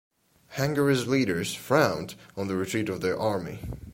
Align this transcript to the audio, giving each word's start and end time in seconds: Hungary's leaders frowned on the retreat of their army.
Hungary's 0.53 1.05
leaders 1.05 1.53
frowned 1.53 2.15
on 2.35 2.47
the 2.47 2.55
retreat 2.57 2.89
of 2.89 3.01
their 3.01 3.19
army. 3.19 3.59